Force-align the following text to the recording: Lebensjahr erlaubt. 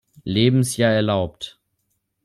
Lebensjahr 0.25 0.93
erlaubt. 0.93 1.59